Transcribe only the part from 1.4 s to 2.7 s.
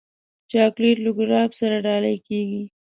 سره ډالۍ کېږي.